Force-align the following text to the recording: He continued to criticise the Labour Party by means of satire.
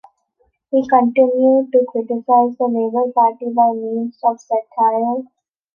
He 0.71 0.81
continued 0.89 1.71
to 1.73 1.85
criticise 1.91 2.57
the 2.57 2.65
Labour 2.65 3.11
Party 3.13 3.53
by 3.53 3.69
means 3.73 4.17
of 4.23 4.39
satire. 4.41 5.17